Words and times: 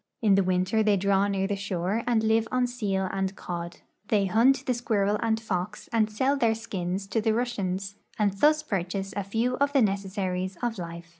In 0.23 0.33
the 0.33 0.43
winter 0.43 0.81
they 0.81 0.97
draw 0.97 1.27
near 1.27 1.45
the 1.45 1.55
shore 1.55 2.01
and 2.07 2.23
live 2.23 2.47
on 2.51 2.65
seal 2.65 3.07
and 3.11 3.35
cod. 3.35 3.81
They 4.07 4.25
hunt 4.25 4.65
the 4.65 4.73
squirrel 4.73 5.19
and 5.21 5.39
fox 5.39 5.87
and 5.93 6.09
sell 6.11 6.35
their 6.35 6.55
skins 6.55 7.05
to 7.09 7.21
the 7.21 7.35
Russians, 7.35 7.97
and 8.17 8.33
thus 8.33 8.63
purchase 8.63 9.13
a 9.15 9.23
few 9.23 9.57
of 9.57 9.73
the 9.73 9.81
necessaries 9.83 10.57
of 10.63 10.79
life. 10.79 11.05